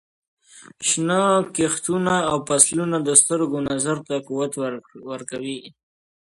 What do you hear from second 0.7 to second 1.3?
شنه